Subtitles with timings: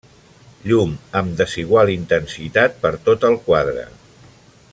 [0.69, 3.87] Llum amb desigual intensitat per tot el quadre.